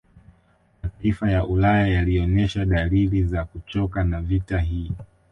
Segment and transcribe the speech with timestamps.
[0.83, 4.91] Mataifa ya Ulaya yalionesha dalili za kuchoka na vita hii